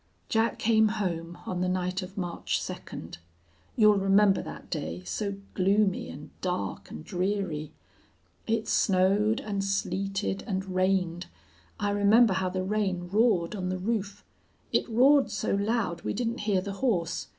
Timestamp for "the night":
1.61-2.01